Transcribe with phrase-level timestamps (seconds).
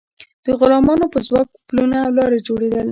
[0.45, 2.79] د غلامانو په ځواک پلونه او لارې جوړیدل.